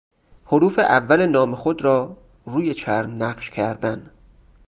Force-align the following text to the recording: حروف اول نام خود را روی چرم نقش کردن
حروف 0.45 0.79
اول 0.79 1.25
نام 1.25 1.55
خود 1.55 1.81
را 1.81 2.17
روی 2.45 2.73
چرم 2.73 3.23
نقش 3.23 3.49
کردن 3.49 4.11